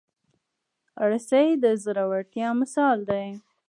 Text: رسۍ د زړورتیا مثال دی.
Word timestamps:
رسۍ 1.09 1.47
د 1.63 1.65
زړورتیا 1.83 2.49
مثال 2.61 2.97
دی. 3.09 3.25